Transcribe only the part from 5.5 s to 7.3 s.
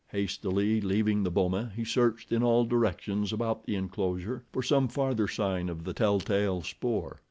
of the tell tale spoor.